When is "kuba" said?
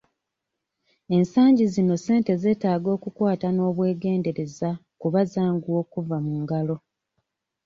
5.01-5.19